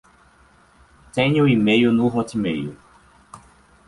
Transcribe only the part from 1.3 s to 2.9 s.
e-mail no Hotmail